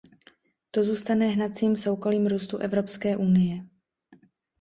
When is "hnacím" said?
1.27-1.77